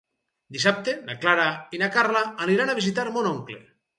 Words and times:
Dissabte 0.55 0.95
na 1.09 1.17
Clara 1.25 1.43
i 1.79 1.83
na 1.83 1.91
Carla 1.97 2.25
aniran 2.47 2.73
a 2.73 2.77
visitar 2.83 3.07
mon 3.19 3.31
oncle. 3.37 3.63